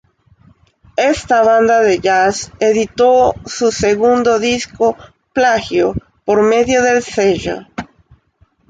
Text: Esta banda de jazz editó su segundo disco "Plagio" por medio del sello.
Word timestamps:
Esta 1.11 1.43
banda 1.43 1.81
de 1.81 1.99
jazz 1.99 2.51
editó 2.59 3.35
su 3.45 3.71
segundo 3.71 4.39
disco 4.39 4.97
"Plagio" 5.31 5.93
por 6.25 6.41
medio 6.41 6.81
del 6.81 7.03
sello. 7.03 7.67